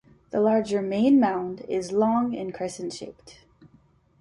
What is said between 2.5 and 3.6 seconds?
crescent-shaped.